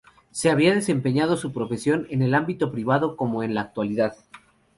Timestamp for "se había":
0.31-0.73